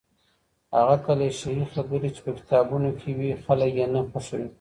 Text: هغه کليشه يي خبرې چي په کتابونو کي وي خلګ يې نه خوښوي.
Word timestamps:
هغه 0.77 0.95
کليشه 1.05 1.47
يي 1.57 1.63
خبرې 1.73 2.09
چي 2.15 2.21
په 2.25 2.31
کتابونو 2.39 2.89
کي 2.99 3.09
وي 3.17 3.29
خلګ 3.43 3.71
يې 3.81 3.87
نه 3.93 4.01
خوښوي. 4.09 4.47